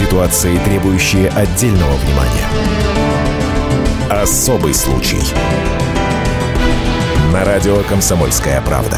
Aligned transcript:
Ситуации, 0.00 0.56
требующие 0.64 1.28
отдельного 1.28 1.94
внимания. 1.96 2.46
Особый 4.08 4.72
случай. 4.72 5.20
На 7.34 7.44
радио 7.44 7.82
«Комсомольская 7.82 8.62
правда». 8.62 8.96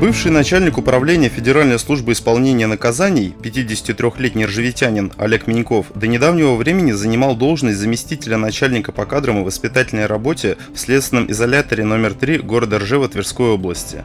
Бывший 0.00 0.32
начальник 0.32 0.76
управления 0.76 1.30
Федеральной 1.30 1.78
службы 1.78 2.12
исполнения 2.12 2.66
наказаний, 2.66 3.34
53-летний 3.40 4.44
ржавитянин 4.44 5.12
Олег 5.16 5.46
Миньков, 5.46 5.86
до 5.94 6.06
недавнего 6.06 6.56
времени 6.56 6.92
занимал 6.92 7.36
должность 7.36 7.78
заместителя 7.78 8.36
начальника 8.36 8.92
по 8.92 9.06
кадрам 9.06 9.40
и 9.40 9.44
воспитательной 9.44 10.04
работе 10.04 10.58
в 10.74 10.78
следственном 10.78 11.30
изоляторе 11.30 11.84
номер 11.84 12.12
3 12.12 12.38
города 12.38 12.80
Ржева 12.80 13.08
Тверской 13.08 13.50
области. 13.50 14.02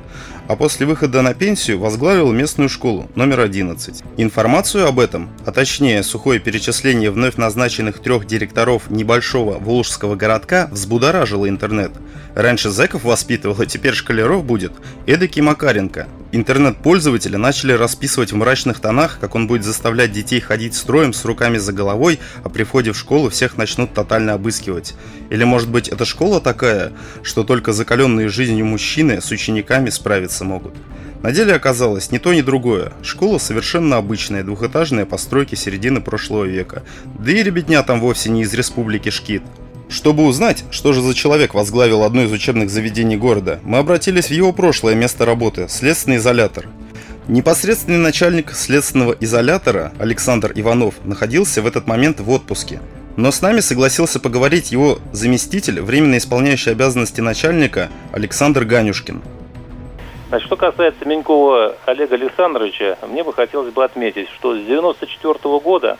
А 0.50 0.55
после 0.55 0.87
выхода 0.87 1.21
на 1.21 1.36
пенсию 1.36 1.78
возглавил 1.78 2.32
местную 2.32 2.69
школу 2.69 3.07
номер 3.14 3.42
11. 3.42 4.01
Информацию 4.18 4.87
об 4.87 5.00
этом, 5.00 5.29
а 5.46 5.51
точнее 5.51 6.01
сухое 6.01 6.39
перечисление 6.39 7.11
вновь 7.11 7.36
назначенных 7.36 8.00
трех 8.00 8.25
директоров 8.25 8.89
небольшого 8.89 9.60
волжского 9.60 10.15
городка 10.15 10.68
взбудоражило 10.71 11.47
интернет. 11.47 11.91
Раньше 12.33 12.71
зэков 12.71 13.04
воспитывал, 13.04 13.61
а 13.61 13.68
теперь 13.68 13.93
школяров 13.93 14.43
будет. 14.43 14.71
Эдакий 15.05 15.43
Макаренко. 15.43 16.07
Интернет-пользователи 16.32 17.38
начали 17.38 17.71
расписывать 17.74 18.32
в 18.32 18.36
мрачных 18.36 18.79
тонах, 18.79 19.18
как 19.19 19.33
он 19.33 19.47
будет 19.47 19.64
заставлять 19.64 20.11
детей 20.11 20.39
ходить 20.39 20.75
строем 20.75 21.11
с 21.11 21.25
руками 21.25 21.57
за 21.57 21.74
головой, 21.74 22.19
а 22.43 22.50
при 22.50 22.64
входе 22.64 22.92
в 22.92 22.97
школу 22.97 23.29
всех 23.29 23.57
начнут 23.57 23.96
тотально 23.96 24.33
обыскивать. 24.33 24.93
Или 25.32 25.43
может 25.43 25.69
быть 25.69 25.88
эта 25.88 26.05
школа 26.05 26.39
такая, 26.39 26.93
что 27.24 27.43
только 27.43 27.74
закаленные 27.74 28.29
жизнью 28.29 28.68
мужчины 28.68 29.21
с 29.21 29.32
учениками 29.32 29.89
справиться 29.89 30.46
могут. 30.46 30.75
На 31.24 31.32
деле 31.32 31.54
оказалось 31.54 32.11
ни 32.11 32.19
то, 32.19 32.31
ни 32.31 32.41
другое. 32.41 32.94
Школа 33.02 33.39
совершенно 33.39 33.97
обычная, 33.97 34.44
двухэтажная 34.44 35.05
постройки 35.05 35.55
середины 35.55 36.00
прошлого 36.00 36.45
века. 36.45 36.83
Да 37.17 37.31
и 37.31 37.41
ребятня 37.41 37.81
там 37.81 38.00
вовсе 38.00 38.30
не 38.30 38.44
из 38.44 38.53
республики 38.53 39.09
Шкит. 39.09 39.41
Чтобы 39.89 40.25
узнать, 40.25 40.65
что 40.69 40.93
же 40.93 41.01
за 41.01 41.15
человек 41.15 41.55
возглавил 41.55 42.03
одно 42.03 42.21
из 42.21 42.31
учебных 42.31 42.69
заведений 42.69 43.17
города, 43.17 43.59
мы 43.63 43.79
обратились 43.79 44.27
в 44.27 44.31
его 44.31 44.53
прошлое 44.53 44.93
место 44.93 45.25
работы– 45.25 45.67
следственный 45.69 46.17
изолятор. 46.17 46.67
Непосредственный 47.27 47.97
начальник 47.97 48.51
следственного 48.51 49.15
изолятора 49.19 49.91
Александр 49.97 50.51
Иванов 50.53 50.93
находился 51.03 51.63
в 51.63 51.67
этот 51.67 51.87
момент 51.87 52.19
в 52.19 52.29
отпуске. 52.29 52.79
Но 53.17 53.31
с 53.31 53.41
нами 53.41 53.61
согласился 53.61 54.19
поговорить 54.19 54.71
его 54.71 54.99
заместитель, 55.11 55.81
временно 55.81 56.19
исполняющий 56.19 56.69
обязанности 56.69 57.21
начальника 57.21 57.89
Александр 58.11 58.65
Ганюшкин. 58.65 59.23
Значит, 60.29 60.45
что 60.45 60.55
касается 60.55 61.03
Менькова 61.05 61.75
Олега 61.87 62.13
Александровича, 62.13 62.99
мне 63.07 63.23
бы 63.23 63.33
хотелось 63.33 63.73
бы 63.73 63.83
отметить, 63.83 64.29
что 64.29 64.53
с 64.53 64.61
1994 64.61 65.59
года 65.59 65.97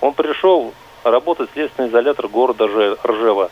он 0.00 0.14
пришел 0.14 0.72
работать 1.04 1.50
следственный 1.52 1.88
изолятор 1.88 2.28
города 2.28 2.66
Ржева. 2.66 3.50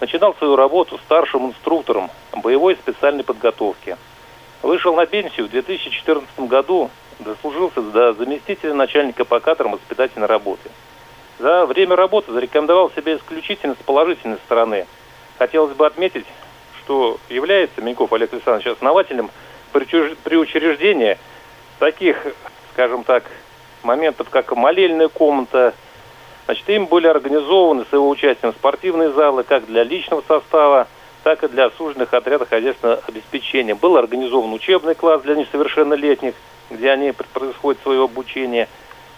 Начинал 0.00 0.34
свою 0.34 0.56
работу 0.56 0.98
старшим 0.98 1.48
инструктором 1.48 2.10
боевой 2.32 2.76
специальной 2.76 3.24
подготовки. 3.24 3.96
Вышел 4.62 4.94
на 4.94 5.06
пенсию 5.06 5.46
в 5.46 5.50
2014 5.50 6.40
году, 6.40 6.90
дослужился 7.18 7.80
до 7.80 8.12
заместителя 8.12 8.74
начальника 8.74 9.24
по 9.24 9.40
кадрам 9.40 9.72
воспитательной 9.72 10.26
работы. 10.26 10.70
За 11.38 11.66
время 11.66 11.96
работы 11.96 12.32
зарекомендовал 12.32 12.90
себя 12.90 13.16
исключительно 13.16 13.74
с 13.74 13.84
положительной 13.84 14.38
стороны. 14.46 14.86
Хотелось 15.38 15.74
бы 15.74 15.86
отметить, 15.86 16.26
что 16.82 17.18
является 17.28 17.80
Меньков 17.80 18.12
Олег 18.12 18.32
Александрович 18.32 18.66
основателем 18.66 19.30
при 19.72 20.36
учреждении 20.36 21.18
таких, 21.78 22.26
скажем 22.72 23.04
так, 23.04 23.24
моментов, 23.82 24.30
как 24.30 24.54
молельная 24.56 25.08
комната, 25.08 25.74
Значит, 26.48 26.66
им 26.70 26.86
были 26.86 27.06
организованы 27.06 27.84
с 27.84 27.92
его 27.92 28.08
участием 28.08 28.54
спортивные 28.54 29.10
залы 29.10 29.42
как 29.42 29.66
для 29.66 29.84
личного 29.84 30.24
состава, 30.26 30.88
так 31.22 31.44
и 31.44 31.48
для 31.48 31.66
осужденных 31.66 32.14
отрядов 32.14 32.48
хозяйственного 32.48 33.02
обеспечения. 33.06 33.74
Был 33.74 33.98
организован 33.98 34.54
учебный 34.54 34.94
класс 34.94 35.20
для 35.20 35.34
несовершеннолетних, 35.34 36.32
где 36.70 36.90
они 36.90 37.12
происходят 37.12 37.82
свое 37.82 38.02
обучение. 38.02 38.66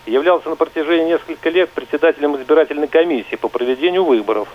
Являлся 0.06 0.48
на 0.48 0.56
протяжении 0.56 1.12
нескольких 1.12 1.44
лет 1.52 1.70
председателем 1.70 2.34
избирательной 2.34 2.88
комиссии 2.88 3.36
по 3.36 3.48
проведению 3.48 4.02
выборов. 4.02 4.48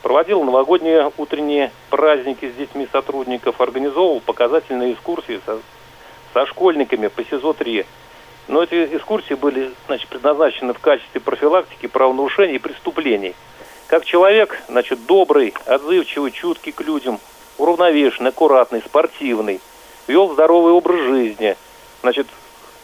Проводил 0.00 0.42
новогодние 0.42 1.12
утренние 1.18 1.70
праздники 1.90 2.50
с 2.50 2.54
детьми 2.54 2.88
сотрудников, 2.90 3.60
организовывал 3.60 4.20
показательные 4.20 4.94
экскурсии 4.94 5.38
со, 5.44 5.58
со 6.32 6.46
школьниками 6.46 7.08
по 7.08 7.20
СИЗО-3. 7.20 7.84
Но 8.48 8.62
эти 8.62 8.96
экскурсии 8.96 9.34
были 9.34 9.72
значит, 9.86 10.08
предназначены 10.08 10.72
в 10.72 10.78
качестве 10.78 11.20
профилактики 11.20 11.86
правонарушений 11.86 12.56
и 12.56 12.58
преступлений. 12.58 13.34
Как 13.88 14.04
человек, 14.04 14.60
значит, 14.68 15.06
добрый, 15.06 15.54
отзывчивый, 15.66 16.30
чуткий 16.30 16.72
к 16.72 16.80
людям, 16.80 17.20
уравновешенный, 17.58 18.30
аккуратный, 18.30 18.82
спортивный, 18.82 19.60
вел 20.06 20.32
здоровый 20.32 20.72
образ 20.72 21.00
жизни. 21.00 21.56
Значит, 22.02 22.26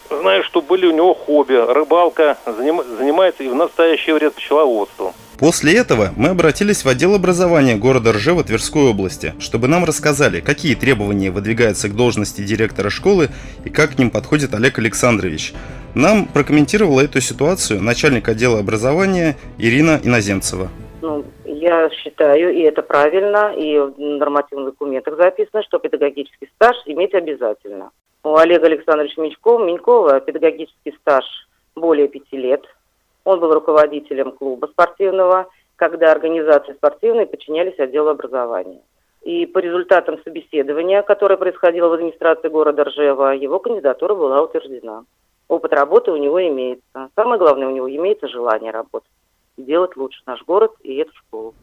знаю, 0.09 0.43
что 0.43 0.61
были 0.61 0.85
у 0.85 0.91
него 0.91 1.13
хобби, 1.13 1.53
рыбалка, 1.53 2.37
заним, 2.45 2.83
занимается 2.97 3.43
и 3.43 3.47
в 3.47 3.55
настоящее 3.55 4.15
время 4.15 4.31
пчеловодством. 4.31 5.13
После 5.43 5.77
этого 5.77 6.11
мы 6.15 6.29
обратились 6.29 6.85
в 6.85 6.87
отдел 6.87 7.15
образования 7.15 7.75
города 7.75 8.13
Ржева 8.13 8.45
Тверской 8.45 8.91
области, 8.91 9.33
чтобы 9.39 9.67
нам 9.67 9.83
рассказали, 9.83 10.39
какие 10.39 10.73
требования 10.73 11.31
выдвигаются 11.31 11.89
к 11.89 11.97
должности 11.97 12.39
директора 12.39 12.89
школы 12.89 13.27
и 13.65 13.69
как 13.69 13.91
к 13.91 13.99
ним 13.99 14.09
подходит 14.09 14.53
Олег 14.53 14.79
Александрович. 14.79 15.53
Нам 15.95 16.27
прокомментировала 16.27 17.01
эту 17.01 17.19
ситуацию 17.19 17.81
начальник 17.81 18.29
отдела 18.29 18.57
образования 18.57 19.35
Ирина 19.57 19.99
Иноземцева. 20.01 20.69
Ну, 21.01 21.25
я 21.43 21.89
считаю, 21.89 22.55
и 22.55 22.61
это 22.61 22.81
правильно, 22.81 23.53
и 23.53 23.77
в 23.79 23.99
нормативных 23.99 24.75
документах 24.75 25.17
записано, 25.17 25.61
что 25.63 25.77
педагогический 25.77 26.49
стаж 26.55 26.77
иметь 26.85 27.13
обязательно. 27.13 27.89
У 28.23 28.33
Олега 28.37 28.67
Александровича 28.67 29.21
Минькова, 29.21 29.65
Минькова 29.65 30.21
педагогический 30.21 30.95
стаж 31.01 31.25
более 31.75 32.07
пяти 32.07 32.37
лет– 32.37 32.63
он 33.23 33.39
был 33.39 33.53
руководителем 33.53 34.31
клуба 34.31 34.67
спортивного, 34.67 35.47
когда 35.75 36.11
организации 36.11 36.73
спортивные 36.73 37.25
подчинялись 37.25 37.79
отделу 37.79 38.09
образования. 38.09 38.81
И 39.23 39.45
по 39.45 39.59
результатам 39.59 40.19
собеседования, 40.23 41.01
которое 41.01 41.37
происходило 41.37 41.87
в 41.87 41.93
администрации 41.93 42.49
города 42.49 42.83
Ржева, 42.83 43.33
его 43.33 43.59
кандидатура 43.59 44.13
была 44.15 44.41
утверждена. 44.41 45.05
Опыт 45.47 45.73
работы 45.73 46.11
у 46.11 46.17
него 46.17 46.45
имеется. 46.47 47.09
Самое 47.15 47.39
главное, 47.39 47.67
у 47.67 47.71
него 47.71 47.89
имеется 47.89 48.27
желание 48.27 48.71
работать. 48.71 49.09
Делать 49.55 49.95
лучше 49.95 50.21
наш 50.25 50.43
город 50.43 50.73
и 50.81 50.95
эту 50.95 51.13
школу. 51.15 51.53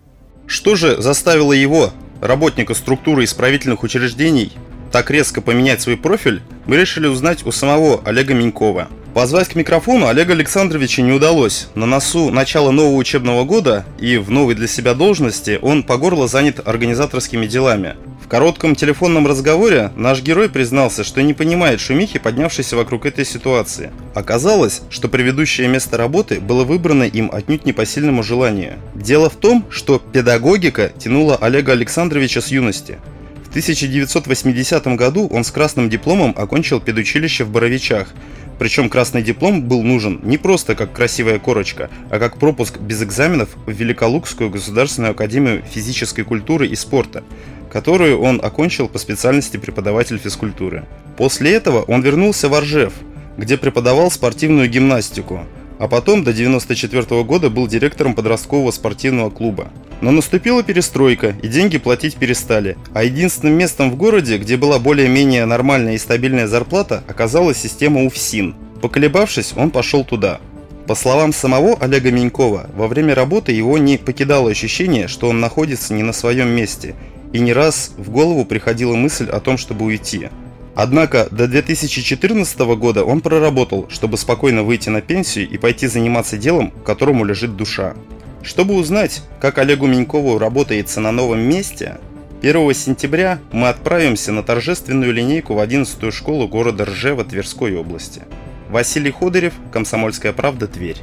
Что 0.46 0.74
же 0.74 0.96
заставило 1.00 1.52
его, 1.52 1.88
работника 2.22 2.74
структуры 2.74 3.24
исправительных 3.24 3.82
учреждений, 3.82 4.52
так 4.90 5.10
резко 5.10 5.42
поменять 5.42 5.82
свой 5.82 5.96
профиль, 5.96 6.40
мы 6.66 6.76
решили 6.76 7.06
узнать 7.06 7.44
у 7.46 7.52
самого 7.52 8.00
Олега 8.06 8.32
Минькова– 8.32 8.88
Позвать 9.14 9.48
к 9.48 9.56
микрофону 9.56 10.06
Олега 10.06 10.34
Александровича 10.34 11.02
не 11.02 11.10
удалось. 11.10 11.66
На 11.74 11.84
носу 11.84 12.30
начала 12.30 12.70
нового 12.70 12.94
учебного 12.94 13.44
года 13.44 13.84
и 13.98 14.18
в 14.18 14.30
новой 14.30 14.54
для 14.54 14.68
себя 14.68 14.94
должности 14.94 15.58
он 15.60 15.82
по 15.82 15.96
горло 15.96 16.28
занят 16.28 16.60
организаторскими 16.64 17.46
делами. 17.46 17.96
В 18.24 18.28
коротком 18.28 18.76
телефонном 18.76 19.26
разговоре 19.26 19.90
наш 19.96 20.22
герой 20.22 20.48
признался, 20.48 21.02
что 21.02 21.22
не 21.22 21.34
понимает 21.34 21.80
шумихи, 21.80 22.20
поднявшейся 22.20 22.76
вокруг 22.76 23.04
этой 23.04 23.24
ситуации. 23.24 23.90
Оказалось, 24.14 24.82
что 24.90 25.08
предыдущее 25.08 25.66
место 25.66 25.96
работы 25.96 26.40
было 26.40 26.62
выбрано 26.62 27.02
им 27.02 27.30
отнюдь 27.32 27.64
не 27.66 27.72
по 27.72 27.84
сильному 27.84 28.22
желанию. 28.22 28.78
Дело 28.94 29.28
в 29.28 29.34
том, 29.34 29.66
что 29.70 29.98
педагогика 29.98 30.92
тянула 30.96 31.34
Олега 31.34 31.72
Александровича 31.72 32.40
с 32.40 32.48
юности. 32.48 32.98
В 33.44 33.48
1980 33.48 34.86
году 34.96 35.26
он 35.26 35.42
с 35.42 35.50
красным 35.50 35.90
дипломом 35.90 36.32
окончил 36.38 36.78
педучилище 36.78 37.42
в 37.42 37.50
Боровичах– 37.50 38.10
причем 38.60 38.90
красный 38.90 39.22
диплом 39.22 39.62
был 39.62 39.82
нужен 39.82 40.20
не 40.22 40.36
просто 40.36 40.74
как 40.74 40.92
красивая 40.92 41.38
корочка, 41.38 41.88
а 42.10 42.18
как 42.18 42.36
пропуск 42.36 42.76
без 42.78 43.02
экзаменов 43.02 43.48
в 43.64 43.70
Великолукскую 43.70 44.50
государственную 44.50 45.12
академию 45.12 45.62
физической 45.62 46.24
культуры 46.24 46.66
и 46.66 46.76
спорта, 46.76 47.24
которую 47.72 48.20
он 48.20 48.38
окончил 48.44 48.86
по 48.86 48.98
специальности 48.98 49.56
преподаватель 49.56 50.18
физкультуры. 50.18 50.84
После 51.16 51.54
этого 51.54 51.80
он 51.84 52.02
вернулся 52.02 52.50
в 52.50 52.54
Оржев, 52.54 52.92
где 53.38 53.56
преподавал 53.56 54.10
спортивную 54.10 54.68
гимнастику, 54.68 55.46
а 55.78 55.88
потом 55.88 56.22
до 56.22 56.32
1994 56.32 57.24
года 57.24 57.48
был 57.48 57.66
директором 57.66 58.14
подросткового 58.14 58.72
спортивного 58.72 59.30
клуба. 59.30 59.70
Но 60.00 60.10
наступила 60.10 60.62
перестройка, 60.62 61.34
и 61.42 61.48
деньги 61.48 61.78
платить 61.78 62.16
перестали. 62.16 62.78
А 62.94 63.04
единственным 63.04 63.54
местом 63.54 63.90
в 63.90 63.96
городе, 63.96 64.38
где 64.38 64.56
была 64.56 64.78
более-менее 64.78 65.44
нормальная 65.44 65.94
и 65.94 65.98
стабильная 65.98 66.46
зарплата, 66.46 67.04
оказалась 67.06 67.58
система 67.58 68.04
УФСИН. 68.04 68.54
Поколебавшись, 68.80 69.52
он 69.56 69.70
пошел 69.70 70.04
туда. 70.04 70.40
По 70.86 70.94
словам 70.94 71.32
самого 71.32 71.76
Олега 71.78 72.10
Менькова, 72.10 72.70
во 72.74 72.88
время 72.88 73.14
работы 73.14 73.52
его 73.52 73.78
не 73.78 73.98
покидало 73.98 74.50
ощущение, 74.50 75.06
что 75.06 75.28
он 75.28 75.38
находится 75.38 75.94
не 75.94 76.02
на 76.02 76.12
своем 76.12 76.48
месте, 76.48 76.94
и 77.32 77.38
не 77.38 77.52
раз 77.52 77.92
в 77.96 78.10
голову 78.10 78.44
приходила 78.44 78.96
мысль 78.96 79.28
о 79.28 79.38
том, 79.40 79.58
чтобы 79.58 79.84
уйти. 79.84 80.30
Однако 80.74 81.28
до 81.30 81.46
2014 81.46 82.58
года 82.58 83.04
он 83.04 83.20
проработал, 83.20 83.86
чтобы 83.90 84.16
спокойно 84.16 84.62
выйти 84.62 84.88
на 84.88 85.02
пенсию 85.02 85.48
и 85.48 85.58
пойти 85.58 85.86
заниматься 85.86 86.38
делом, 86.38 86.72
которому 86.84 87.24
лежит 87.24 87.54
душа. 87.54 87.94
Чтобы 88.42 88.74
узнать, 88.74 89.22
как 89.40 89.58
Олегу 89.58 89.86
Менькову 89.86 90.38
работается 90.38 91.00
на 91.00 91.12
новом 91.12 91.40
месте, 91.40 91.98
1 92.42 92.74
сентября 92.74 93.38
мы 93.52 93.68
отправимся 93.68 94.32
на 94.32 94.42
торжественную 94.42 95.12
линейку 95.12 95.54
в 95.54 95.60
11 95.60 96.12
школу 96.12 96.48
города 96.48 96.86
Ржева 96.86 97.24
Тверской 97.24 97.76
области. 97.76 98.22
Василий 98.70 99.10
Ходырев, 99.10 99.52
Комсомольская 99.72 100.32
правда, 100.32 100.66
Тверь. 100.66 100.98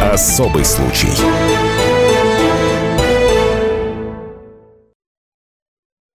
Особый 0.00 0.64
случай. 0.64 1.08